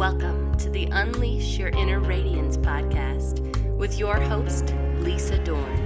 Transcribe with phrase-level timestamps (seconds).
[0.00, 3.44] Welcome to the Unleash Your Inner Radiance podcast
[3.76, 5.78] with your host, Lisa Dorn.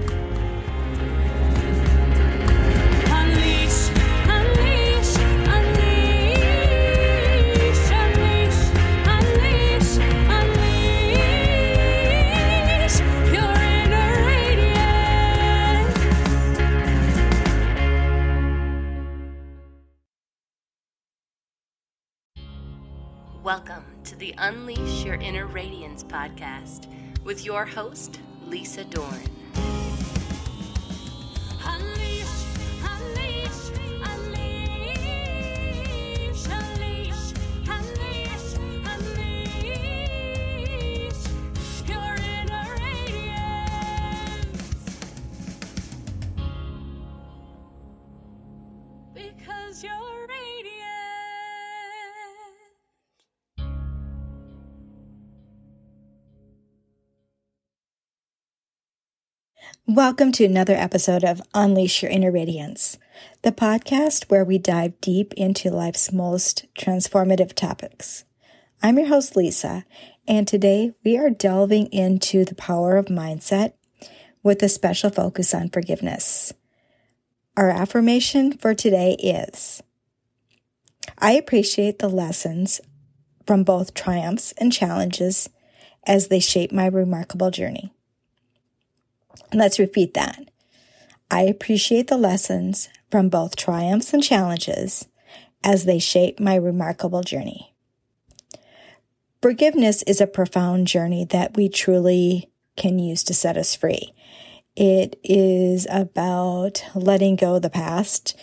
[3.10, 3.90] Unleash,
[24.38, 26.86] Unleash Your Inner Radiance podcast
[27.25, 29.43] with your host, Lisa Dorn.
[59.87, 62.97] Welcome to another episode of Unleash Your Inner Radiance,
[63.43, 68.25] the podcast where we dive deep into life's most transformative topics.
[68.83, 69.85] I'm your host, Lisa,
[70.27, 73.75] and today we are delving into the power of mindset
[74.43, 76.55] with a special focus on forgiveness.
[77.55, 79.83] Our affirmation for today is
[81.19, 82.81] I appreciate the lessons
[83.47, 85.51] from both triumphs and challenges
[86.07, 87.93] as they shape my remarkable journey.
[89.53, 90.51] Let's repeat that.
[91.31, 95.09] I appreciate the lessons from both triumphs and challenges
[95.63, 97.75] as they shape my remarkable journey.
[99.41, 104.15] Forgiveness is a profound journey that we truly can use to set us free.
[104.77, 108.37] It is about letting go of the past,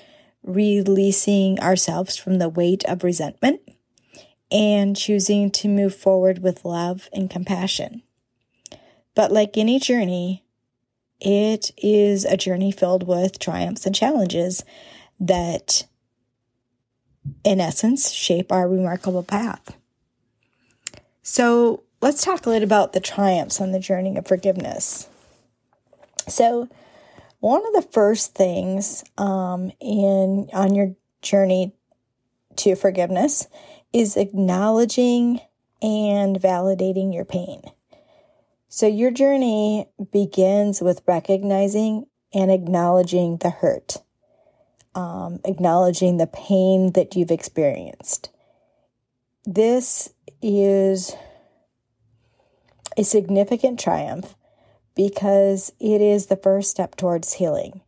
[0.44, 3.62] releasing ourselves from the weight of resentment,
[4.52, 8.04] and choosing to move forward with love and compassion.
[9.16, 10.46] But like any journey,
[11.22, 14.66] it is a journey filled with triumphs and challenges
[15.20, 15.86] that,
[17.44, 19.78] in essence, shape our remarkable path.
[21.22, 25.08] So, let's talk a little about the triumphs on the journey of forgiveness.
[26.28, 26.68] So,
[27.40, 31.76] one of the first things um, in on your journey
[32.58, 33.48] to forgiveness
[33.94, 35.42] is acknowledging
[35.82, 37.62] and validating your pain.
[38.74, 43.98] So your journey begins with recognizing and acknowledging the hurt,
[44.96, 48.30] um, acknowledging the pain that you've experienced.
[49.44, 51.14] This is
[52.96, 54.36] a significant triumph
[54.96, 57.82] because it is the first step towards healing.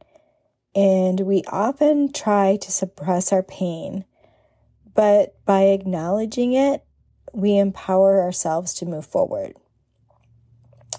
[0.76, 4.04] And we often try to suppress our pain,
[4.94, 6.84] but by acknowledging it,
[7.32, 9.56] we empower ourselves to move forward.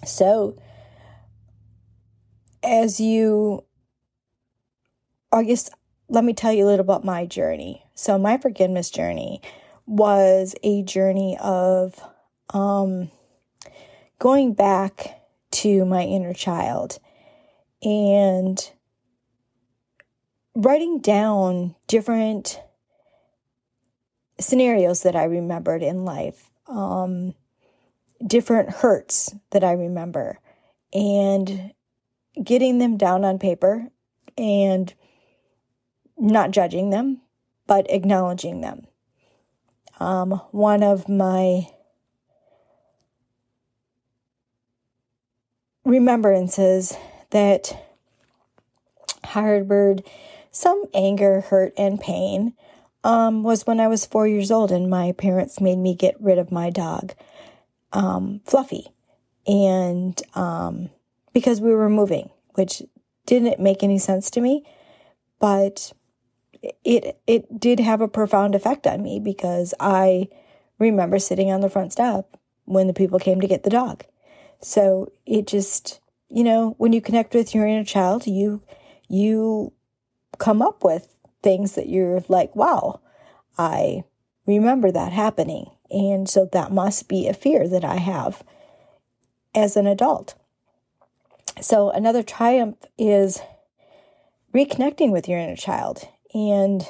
[0.04, 0.56] So,
[2.62, 3.65] as you,
[5.32, 5.70] I guess,
[6.09, 7.84] let me tell you a little about my journey.
[7.94, 9.41] So, my forgiveness journey
[9.87, 12.00] was a journey of
[12.50, 13.10] um,
[14.19, 15.20] going back
[15.50, 16.98] to my inner child
[17.82, 18.72] and
[20.54, 22.60] writing down different
[24.41, 26.50] scenarios that I remembered in life.
[26.66, 27.34] Um,
[28.26, 30.38] different hurts that I remember
[30.92, 31.72] and
[32.42, 33.88] getting them down on paper
[34.38, 34.92] and
[36.16, 37.20] not judging them,
[37.66, 38.86] but acknowledging them.
[40.00, 41.68] Um, one of my
[45.84, 46.96] remembrances
[47.30, 47.76] that
[49.24, 50.02] harbored
[50.50, 52.54] some anger, hurt, and pain
[53.02, 56.38] um, was when I was four years old and my parents made me get rid
[56.38, 57.12] of my dog
[57.94, 58.88] um, Fluffy.
[59.47, 60.91] And um,
[61.32, 62.82] because we were moving, which
[63.27, 64.65] didn't make any sense to me,
[65.38, 65.93] but
[66.84, 70.28] it it did have a profound effect on me because I
[70.78, 74.05] remember sitting on the front step when the people came to get the dog.
[74.61, 78.62] So it just, you know, when you connect with your inner child, you
[79.08, 79.73] you
[80.38, 83.00] come up with things that you're like, wow,
[83.58, 84.05] I
[84.47, 85.67] remember that happening.
[85.94, 88.43] And so that must be a fear that I have
[89.55, 90.35] as an adult.
[91.61, 93.41] So another triumph is
[94.52, 96.08] reconnecting with your inner child.
[96.35, 96.85] And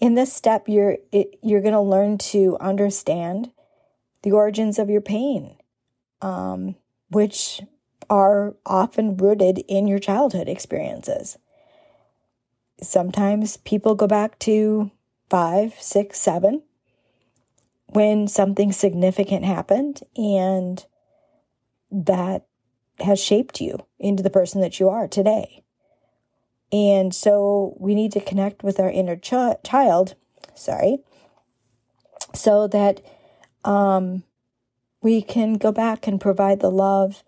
[0.00, 0.96] in this step, you're
[1.42, 3.52] you're going to learn to understand
[4.22, 5.56] the origins of your pain,
[6.22, 6.76] um,
[7.10, 7.60] which
[8.08, 11.36] are often rooted in your childhood experiences.
[12.80, 14.90] Sometimes people go back to
[15.28, 16.62] five, six, seven,
[17.92, 20.84] when something significant happened and
[21.90, 22.46] that
[23.00, 25.64] has shaped you into the person that you are today.
[26.72, 30.14] And so we need to connect with our inner ch- child,
[30.54, 30.98] sorry,
[32.34, 33.00] so that
[33.64, 34.22] um,
[35.02, 37.24] we can go back and provide the love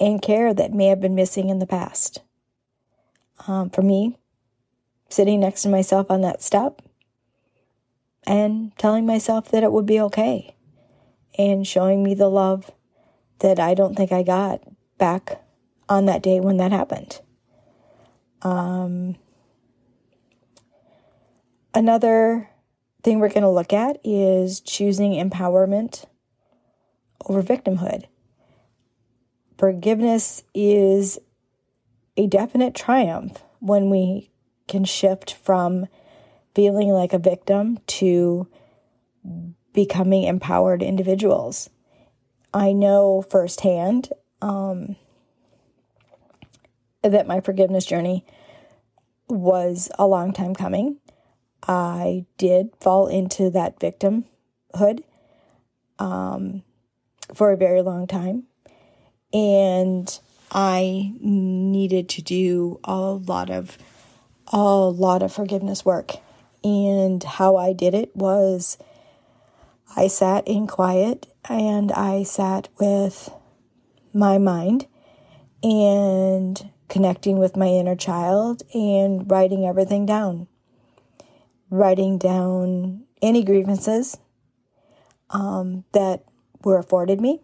[0.00, 2.20] and care that may have been missing in the past.
[3.46, 4.16] Um, for me,
[5.08, 6.80] sitting next to myself on that step
[8.26, 10.56] and telling myself that it would be okay
[11.38, 12.70] and showing me the love
[13.40, 14.62] that I don't think I got
[14.98, 15.42] back
[15.88, 17.20] on that day when that happened.
[18.42, 19.16] Um,
[21.74, 22.48] another
[23.02, 26.06] thing we're going to look at is choosing empowerment
[27.26, 28.04] over victimhood.
[29.58, 31.18] Forgiveness is
[32.16, 34.30] a definite triumph when we
[34.68, 35.86] can shift from
[36.56, 38.48] feeling like a victim to
[39.74, 41.68] becoming empowered individuals.
[42.54, 44.08] I know firsthand
[44.40, 44.96] um,
[47.02, 48.24] that my forgiveness journey
[49.28, 50.96] was a long time coming.
[51.68, 55.02] I did fall into that victimhood
[55.98, 56.62] um,
[57.34, 58.44] for a very long time.
[59.34, 60.18] And
[60.50, 63.76] I needed to do a lot of
[64.50, 66.12] a lot of forgiveness work.
[66.66, 68.76] And how I did it was
[69.96, 73.30] I sat in quiet and I sat with
[74.12, 74.88] my mind
[75.62, 80.48] and connecting with my inner child and writing everything down.
[81.70, 84.18] Writing down any grievances
[85.30, 86.24] um, that
[86.64, 87.42] were afforded me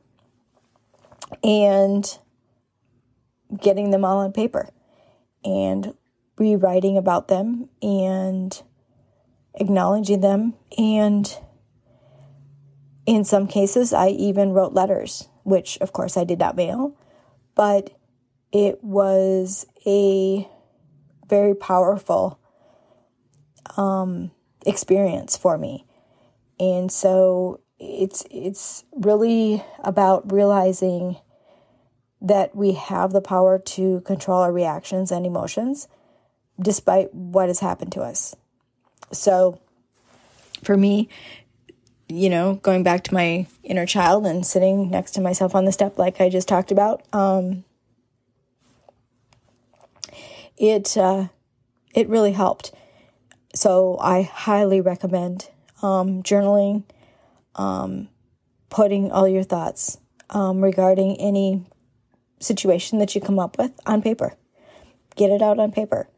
[1.44, 2.18] and
[3.60, 4.70] getting them all on paper
[5.44, 5.94] and
[6.36, 8.62] rewriting about them and
[9.54, 10.54] acknowledging them.
[10.78, 11.34] And
[13.06, 16.96] in some cases, I even wrote letters, which of course I did not mail,
[17.54, 17.90] but
[18.52, 20.48] it was a
[21.28, 22.38] very powerful
[23.76, 24.30] um,
[24.66, 25.86] experience for me.
[26.60, 31.16] And so it's it's really about realizing
[32.20, 35.88] that we have the power to control our reactions and emotions
[36.60, 38.36] despite what has happened to us.
[39.12, 39.60] So
[40.62, 41.08] for me,
[42.08, 45.72] you know, going back to my inner child and sitting next to myself on the
[45.72, 47.64] step like I just talked about, um,
[50.56, 51.28] it uh,
[51.94, 52.72] it really helped.
[53.54, 55.50] So I highly recommend
[55.82, 56.84] um, journaling,
[57.54, 58.08] um,
[58.70, 59.98] putting all your thoughts
[60.30, 61.64] um, regarding any
[62.40, 64.34] situation that you come up with on paper.
[65.16, 66.08] Get it out on paper.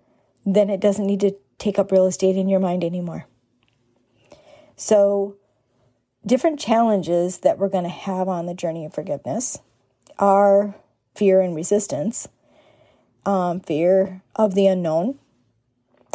[0.47, 3.27] Then it doesn't need to take up real estate in your mind anymore.
[4.77, 5.37] So,
[6.27, 9.59] different challenges that we're going to have on the journey of forgiveness
[10.19, 10.75] are
[11.15, 12.29] fear and resistance,
[13.25, 15.19] um, fear of the unknown,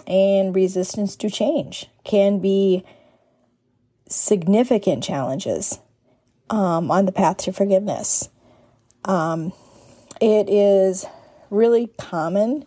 [0.08, 2.84] and resistance to change can be
[4.08, 5.80] significant challenges
[6.50, 8.30] um, on the path to forgiveness.
[9.06, 9.54] Um,
[10.20, 11.06] it is
[11.50, 12.66] really common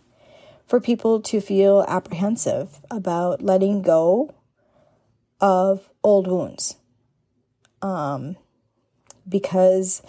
[0.65, 4.33] for people to feel apprehensive about letting go
[5.39, 6.77] of old wounds
[7.81, 8.37] um,
[9.27, 10.01] because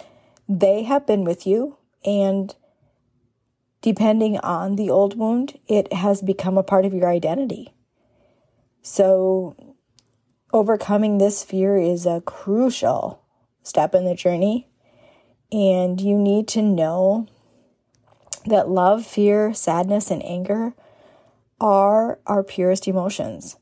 [0.47, 2.55] they have been with you and
[3.85, 7.71] depending on the old wound, it has become a part of your identity.
[8.81, 9.75] So,
[10.51, 13.21] overcoming this fear is a crucial
[13.61, 14.67] step in the journey.
[15.51, 17.27] And you need to know
[18.45, 20.73] that love, fear, sadness, and anger
[21.59, 23.57] are our purest emotions.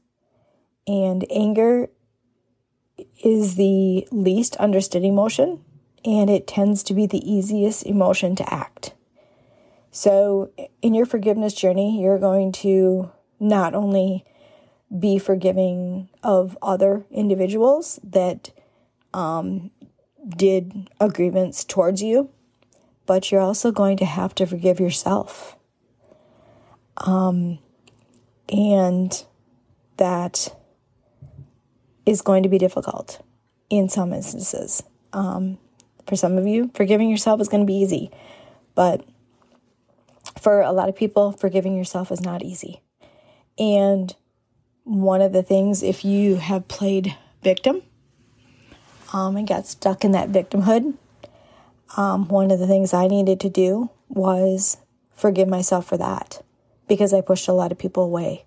[0.87, 1.89] And anger
[3.23, 5.63] is the least understood emotion,
[6.03, 8.93] and it tends to be the easiest emotion to act.
[9.91, 14.25] So, in your forgiveness journey, you're going to not only
[14.97, 18.51] be forgiving of other individuals that
[19.13, 19.71] um,
[20.27, 22.29] did a grievance towards you,
[23.05, 25.55] but you're also going to have to forgive yourself.
[26.97, 27.59] Um,
[28.49, 29.25] and
[29.97, 30.55] that
[32.05, 33.21] is going to be difficult
[33.69, 34.83] in some instances.
[35.11, 35.57] Um,
[36.07, 38.11] for some of you, forgiving yourself is going to be easy,
[38.75, 39.05] but
[40.39, 42.81] for a lot of people, forgiving yourself is not easy.
[43.57, 44.13] And
[44.83, 47.81] one of the things, if you have played victim
[49.13, 50.95] um, and got stuck in that victimhood,
[51.95, 54.77] um, one of the things I needed to do was
[55.15, 56.43] forgive myself for that
[56.87, 58.45] because I pushed a lot of people away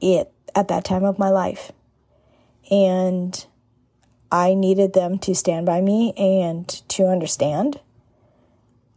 [0.00, 1.72] it at that time of my life.
[2.70, 3.46] And
[4.30, 7.80] I needed them to stand by me and to understand.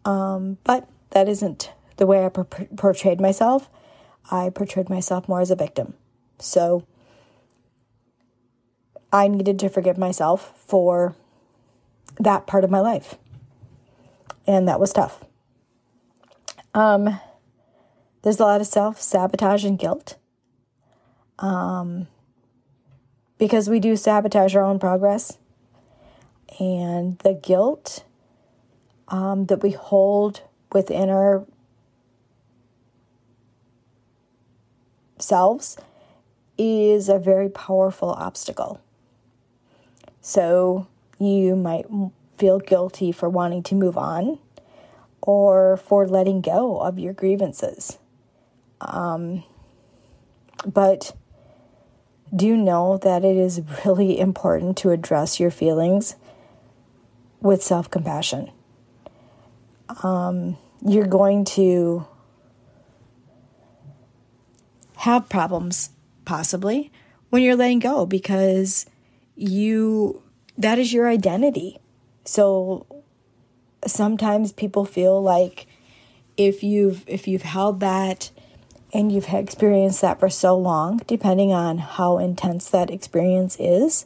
[0.03, 3.70] Um, but that isn't the way I per- portrayed myself.
[4.30, 5.94] I portrayed myself more as a victim.
[6.39, 6.86] So
[9.13, 11.15] I needed to forgive myself for
[12.20, 13.15] that part of my life.
[14.51, 15.24] And that was tough.
[16.74, 17.22] Um,
[18.22, 20.17] there's a lot of self sabotage and guilt.
[21.39, 22.08] Um,
[23.38, 25.38] because we do sabotage our own progress.
[26.60, 28.03] And the guilt
[29.08, 30.41] um, that we hold
[30.74, 31.46] within our
[35.17, 35.77] selves
[36.58, 38.81] is a very powerful obstacle.
[40.20, 40.88] So
[41.20, 41.86] you might
[42.41, 44.39] feel guilty for wanting to move on
[45.21, 48.00] or for letting go of your grievances.
[48.81, 49.43] Um,
[50.65, 51.15] but
[52.36, 56.15] do know that it is really important to address your feelings
[57.41, 58.50] with self compassion.
[60.01, 62.07] Um, you're going to
[64.98, 65.91] have problems,
[66.25, 66.91] possibly,
[67.29, 68.88] when you're letting go because
[69.36, 70.24] you
[70.57, 71.77] that is your identity.
[72.24, 72.86] So
[73.86, 75.68] sometimes people feel like
[76.38, 78.32] if you've if you've held that
[78.94, 84.06] and you've experienced that for so long, depending on how intense that experience is,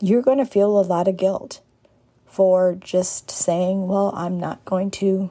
[0.00, 1.60] you're going to feel a lot of guilt
[2.26, 5.30] for just saying, Well, I'm not going to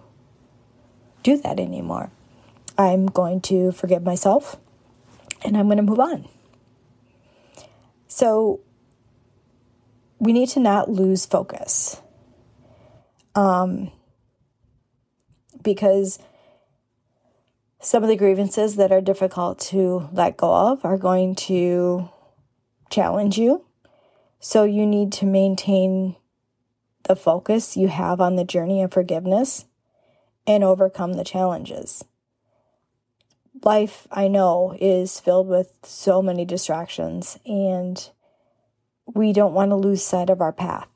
[1.22, 2.12] do that anymore.
[2.78, 4.58] I'm going to forgive myself
[5.44, 6.28] and I'm going to move on.
[8.08, 8.62] So,
[10.24, 12.02] we need to not lose focus.
[13.36, 13.92] Um,
[15.62, 16.18] because
[17.82, 22.10] some of the grievances that are difficult to let go of are going to
[22.90, 23.66] challenge you.
[24.40, 26.16] So you need to maintain
[27.04, 29.66] the focus you have on the journey of forgiveness
[30.48, 32.06] and overcome the challenges.
[33.62, 38.10] Life, I know, is filled with so many distractions, and
[39.06, 40.88] we don't want to lose sight of our path.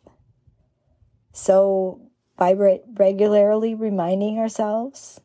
[1.33, 2.01] So,
[2.37, 5.21] by re- regularly reminding ourselves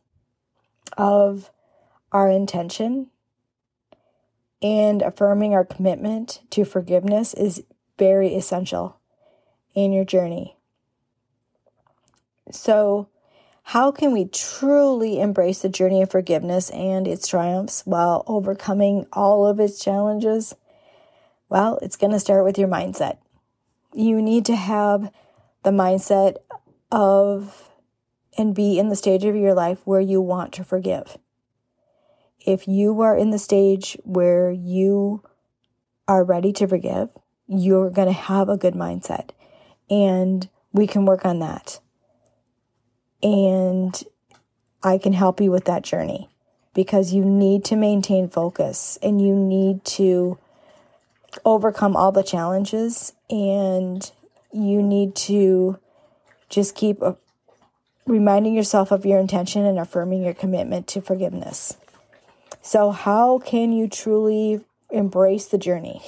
[0.96, 1.50] of
[2.10, 3.10] our intention
[4.60, 7.64] and affirming our commitment to forgiveness is
[7.98, 8.98] very essential
[9.74, 10.56] in your journey.
[12.50, 13.08] So,
[13.64, 19.46] how can we truly embrace the journey of forgiveness and its triumphs while overcoming all
[19.46, 20.54] of its challenges?
[21.52, 23.18] Well, it's going to start with your mindset.
[23.92, 25.12] You need to have
[25.64, 26.36] the mindset
[26.90, 27.68] of
[28.38, 31.18] and be in the stage of your life where you want to forgive.
[32.40, 35.22] If you are in the stage where you
[36.08, 37.10] are ready to forgive,
[37.46, 39.32] you're going to have a good mindset.
[39.90, 41.80] And we can work on that.
[43.22, 44.02] And
[44.82, 46.30] I can help you with that journey
[46.72, 50.38] because you need to maintain focus and you need to
[51.44, 54.10] overcome all the challenges and
[54.52, 55.78] you need to
[56.48, 57.14] just keep uh,
[58.06, 61.76] reminding yourself of your intention and affirming your commitment to forgiveness.
[62.60, 64.60] So, how can you truly
[64.90, 66.02] embrace the journey?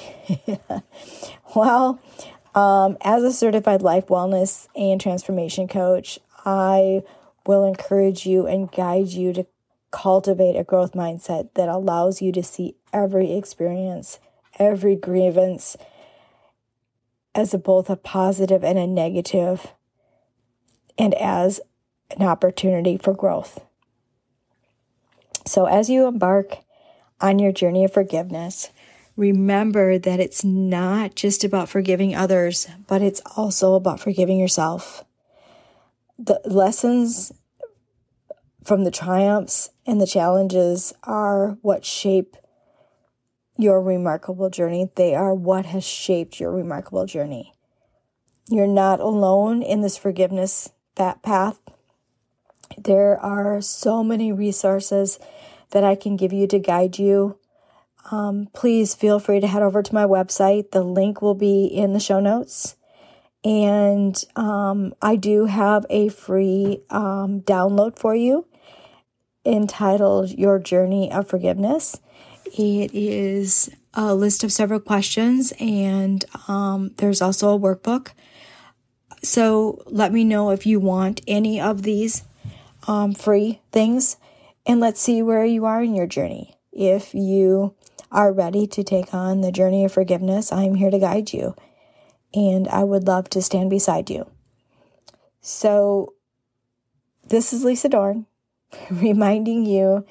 [1.57, 2.01] well,
[2.55, 7.03] um, as a certified life wellness and transformation coach, I
[7.47, 9.47] will encourage you and guide you to
[9.91, 14.19] cultivate a growth mindset that allows you to see every experience,
[14.59, 15.77] every grievance
[17.35, 19.73] as a, both a positive and a negative,
[20.97, 21.61] and as
[22.17, 23.65] an opportunity for growth.
[25.45, 26.59] So, as you embark
[27.21, 28.71] on your journey of forgiveness,
[29.17, 35.05] remember that it's not just about forgiving others, but it's also about forgiving yourself
[36.19, 37.33] the lessons
[38.63, 42.37] from the triumphs and the challenges are what shape
[43.57, 44.91] your remarkable journey.
[44.97, 47.55] They are what has shaped your remarkable journey.
[48.49, 51.59] You're not alone in this forgiveness that path.
[52.77, 55.19] There are so many resources
[55.71, 57.39] that I can give you to guide you.
[58.11, 60.73] Um, please feel free to head over to my website.
[60.73, 62.77] The link will be in the show notes.
[63.45, 68.47] And um, I do have a free um, download for you
[69.45, 72.01] entitled Your Journey of Forgiveness.
[72.57, 78.11] It is a list of several questions, and um, there's also a workbook.
[79.23, 82.23] So let me know if you want any of these
[82.87, 84.19] um, free things,
[84.67, 86.57] and let's see where you are in your journey.
[86.73, 87.75] If you
[88.13, 91.55] are ready to take on the journey of forgiveness, I'm here to guide you.
[92.35, 94.29] and I would love to stand beside you.
[95.41, 96.15] So,
[97.27, 98.27] this is Lisa Dorn
[98.91, 100.05] reminding you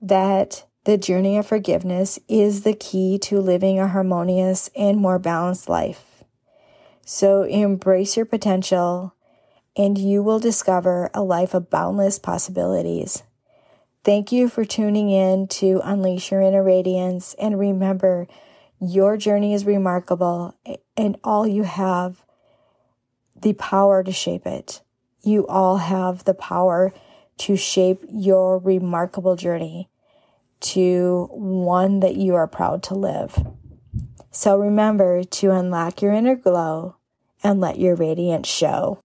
[0.00, 5.68] that the journey of forgiveness is the key to living a harmonious and more balanced
[5.68, 6.22] life.
[7.04, 9.12] So, embrace your potential,
[9.76, 13.24] and you will discover a life of boundless possibilities.
[14.04, 17.34] Thank you for tuning in to Unleash Your Inner Radiance.
[17.34, 18.28] And remember,
[18.80, 20.56] your journey is remarkable,
[20.96, 22.22] and all you have
[23.34, 24.82] the power to shape it.
[25.24, 26.94] You all have the power
[27.38, 29.88] to shape your remarkable journey
[30.60, 33.46] to one that you are proud to live.
[34.30, 36.96] So remember to unlock your inner glow
[37.42, 39.00] and let your radiance show.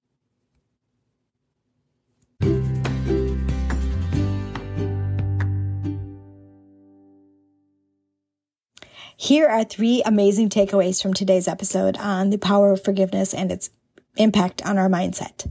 [9.18, 13.70] Here are three amazing takeaways from today's episode on the power of forgiveness and its
[14.18, 15.50] impact on our mindset.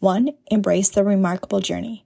[0.00, 2.04] One, embrace the remarkable journey.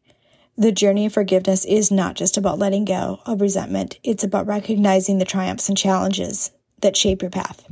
[0.59, 5.19] The journey of forgiveness is not just about letting go of resentment, it's about recognizing
[5.19, 7.71] the triumphs and challenges that shape your path.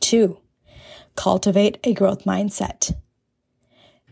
[0.00, 0.40] Two,
[1.14, 2.96] cultivate a growth mindset.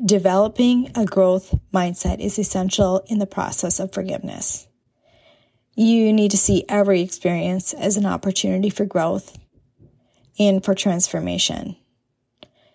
[0.04, 4.68] Developing a growth mindset is essential in the process of forgiveness.
[5.74, 9.38] You need to see every experience as an opportunity for growth
[10.38, 11.76] and for transformation.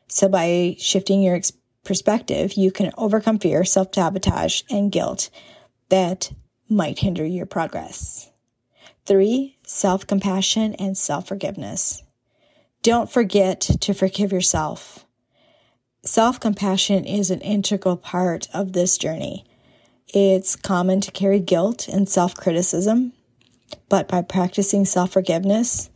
[0.08, 5.30] So, by shifting your ex- perspective, you can overcome fear, self sabotage, and guilt
[5.90, 6.32] that
[6.70, 8.30] might hinder your progress.
[9.06, 12.04] Three, self compassion and self forgiveness.
[12.84, 15.06] Don't forget to forgive yourself.
[16.04, 19.46] Self compassion is an integral part of this journey.
[20.08, 23.14] It's common to carry guilt and self criticism,
[23.90, 25.90] but by practicing self forgiveness,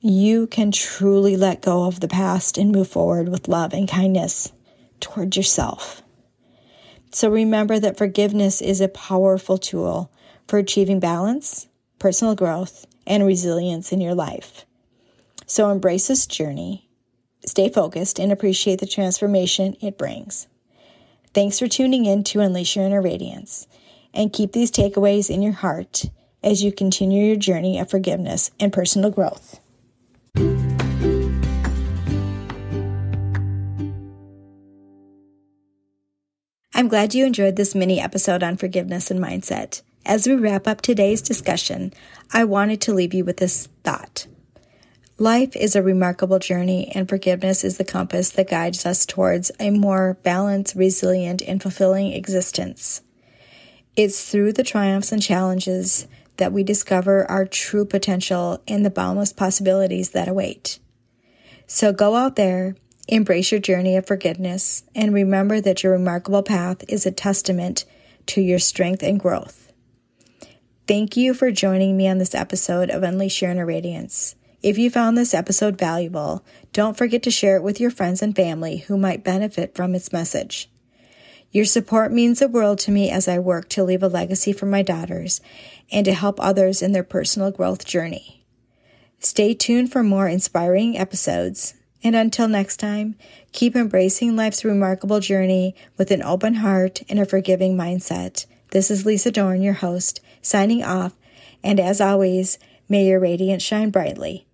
[0.00, 4.52] you can truly let go of the past and move forward with love and kindness
[5.00, 6.02] towards yourself.
[7.10, 10.12] So remember that forgiveness is a powerful tool
[10.46, 14.66] for achieving balance, personal growth, and resilience in your life.
[15.46, 16.88] So embrace this journey,
[17.46, 20.46] stay focused, and appreciate the transformation it brings.
[21.32, 23.66] Thanks for tuning in to Unleash Your Inner Radiance,
[24.12, 26.06] and keep these takeaways in your heart
[26.42, 29.60] as you continue your journey of forgiveness and personal growth.
[36.78, 39.82] I'm glad you enjoyed this mini episode on forgiveness and mindset.
[40.06, 41.92] As we wrap up today's discussion,
[42.32, 44.28] I wanted to leave you with this thought.
[45.18, 49.70] Life is a remarkable journey, and forgiveness is the compass that guides us towards a
[49.70, 53.02] more balanced, resilient, and fulfilling existence.
[53.96, 59.32] It's through the triumphs and challenges that we discover our true potential and the boundless
[59.32, 60.78] possibilities that await.
[61.66, 62.76] So go out there,
[63.08, 67.84] embrace your journey of forgiveness, and remember that your remarkable path is a testament
[68.26, 69.72] to your strength and growth.
[70.86, 74.34] Thank you for joining me on this episode of Unleash Your Inner Radiance.
[74.62, 78.34] If you found this episode valuable, don't forget to share it with your friends and
[78.34, 80.70] family who might benefit from its message.
[81.50, 84.66] Your support means the world to me as I work to leave a legacy for
[84.66, 85.40] my daughters
[85.90, 88.44] and to help others in their personal growth journey.
[89.18, 93.14] Stay tuned for more inspiring episodes, and until next time,
[93.52, 98.46] keep embracing life's remarkable journey with an open heart and a forgiving mindset.
[98.70, 101.14] This is Lisa Dorn, your host, signing off,
[101.62, 102.58] and as always,
[102.88, 104.47] may your radiance shine brightly.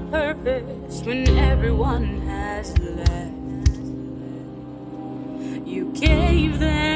[0.00, 3.32] Purpose when everyone has left.
[5.66, 6.93] You gave them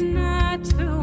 [0.00, 0.97] not too